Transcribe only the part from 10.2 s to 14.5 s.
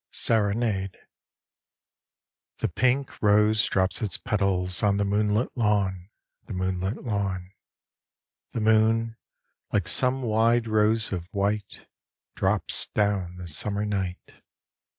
wide rose of white, Drops down the summer night.